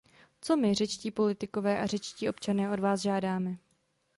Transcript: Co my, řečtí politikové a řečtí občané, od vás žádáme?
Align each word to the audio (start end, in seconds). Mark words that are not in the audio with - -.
Co 0.41 0.55
my, 0.57 0.73
řečtí 0.73 1.11
politikové 1.11 1.79
a 1.81 1.85
řečtí 1.85 2.29
občané, 2.29 2.71
od 2.71 2.79
vás 2.79 3.01
žádáme? 3.01 3.57